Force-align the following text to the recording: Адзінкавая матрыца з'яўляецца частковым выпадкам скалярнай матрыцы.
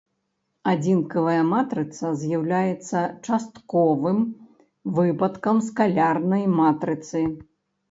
Адзінкавая 0.69 1.43
матрыца 1.55 2.07
з'яўляецца 2.21 2.99
частковым 3.27 4.19
выпадкам 4.99 5.63
скалярнай 5.69 6.45
матрыцы. 6.59 7.19